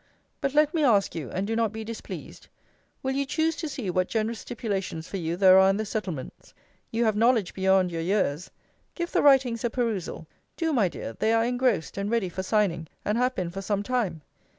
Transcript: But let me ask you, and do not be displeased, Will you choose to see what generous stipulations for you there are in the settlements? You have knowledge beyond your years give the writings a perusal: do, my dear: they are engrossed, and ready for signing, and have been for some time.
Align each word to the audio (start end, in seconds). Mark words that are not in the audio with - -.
But 0.41 0.55
let 0.55 0.73
me 0.73 0.81
ask 0.83 1.13
you, 1.13 1.29
and 1.29 1.45
do 1.45 1.55
not 1.55 1.71
be 1.71 1.83
displeased, 1.83 2.47
Will 3.03 3.11
you 3.13 3.23
choose 3.23 3.55
to 3.57 3.69
see 3.69 3.91
what 3.91 4.09
generous 4.09 4.39
stipulations 4.39 5.07
for 5.07 5.17
you 5.17 5.37
there 5.37 5.59
are 5.59 5.69
in 5.69 5.77
the 5.77 5.85
settlements? 5.85 6.55
You 6.89 7.05
have 7.05 7.15
knowledge 7.15 7.53
beyond 7.53 7.91
your 7.91 8.01
years 8.01 8.49
give 8.95 9.11
the 9.11 9.21
writings 9.21 9.63
a 9.63 9.69
perusal: 9.69 10.25
do, 10.57 10.73
my 10.73 10.87
dear: 10.87 11.13
they 11.13 11.33
are 11.33 11.45
engrossed, 11.45 11.99
and 11.99 12.09
ready 12.09 12.29
for 12.29 12.41
signing, 12.41 12.87
and 13.05 13.15
have 13.19 13.35
been 13.35 13.51
for 13.51 13.61
some 13.61 13.83
time. 13.83 14.23